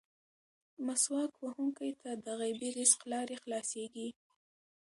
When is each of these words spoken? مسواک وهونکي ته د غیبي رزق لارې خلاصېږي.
مسواک 0.85 1.33
وهونکي 1.43 1.91
ته 2.01 2.09
د 2.25 2.25
غیبي 2.41 2.69
رزق 2.79 3.01
لارې 3.11 3.35
خلاصېږي. 3.43 4.09